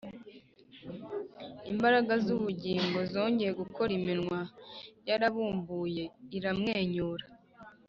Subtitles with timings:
[1.71, 4.39] imbaraga z’ubugingo zongeye gukora iminwa
[5.09, 6.03] yarabumbuye
[6.37, 7.25] iramwenyura